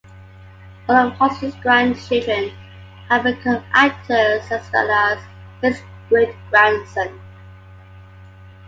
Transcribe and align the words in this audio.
All 0.89 0.95
of 0.95 1.13
Huston's 1.13 1.53
grandchildren 1.57 2.49
have 3.09 3.21
become 3.21 3.63
actors, 3.71 4.41
as 4.49 4.67
well 4.73 4.89
as 4.89 5.19
his 5.61 5.79
great-grandson. 6.09 7.19